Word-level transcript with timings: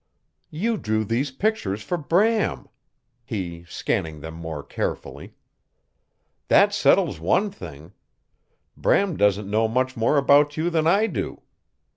"You 0.49 0.77
drew 0.77 1.05
these 1.05 1.29
pictures 1.29 1.83
for 1.83 1.95
Bram," 1.95 2.67
he 3.23 3.65
scanning 3.65 4.19
them 4.19 4.33
more 4.33 4.63
carefully. 4.63 5.35
"That 6.47 6.73
settles 6.73 7.19
one 7.19 7.51
thing. 7.51 7.93
Bram 8.75 9.15
doesn't 9.15 9.47
know 9.47 9.67
much 9.67 9.95
more 9.95 10.17
about 10.17 10.57
you 10.57 10.71
than, 10.71 10.87
I 10.87 11.05
do. 11.05 11.43